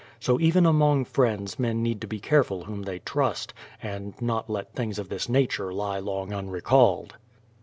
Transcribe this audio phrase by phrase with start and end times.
[0.19, 3.53] So even among friends men need to be careful whom they trust,
[3.83, 7.17] and not let things of this nature lie long unrecalled.